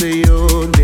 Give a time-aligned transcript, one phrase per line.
[0.00, 0.79] say your name.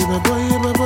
[0.00, 0.81] boy, yeah, boy, boy.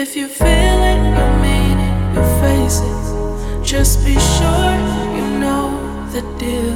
[0.00, 3.62] If you feel it, you mean it, you face it.
[3.62, 4.72] Just be sure
[5.14, 5.78] you know
[6.10, 6.74] the deal.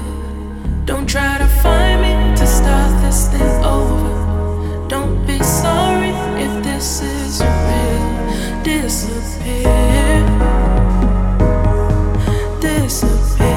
[0.85, 4.89] Don't try to find me to start this thing over.
[4.89, 8.63] Don't be sorry if this is real.
[8.63, 9.73] Disappear.
[12.61, 13.54] Disappear.